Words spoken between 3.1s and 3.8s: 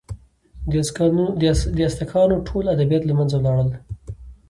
منځه ولاړل.